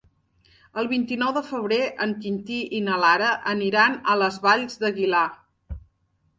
El 0.81 0.87
vint-i-nou 0.93 1.33
de 1.35 1.43
febrer 1.49 1.77
en 2.07 2.15
Quintí 2.25 2.57
i 2.79 2.81
na 2.87 2.97
Lara 3.05 3.29
aniran 3.55 4.01
a 4.15 4.19
les 4.25 4.43
Valls 4.49 4.83
d'Aguilar. 4.85 5.25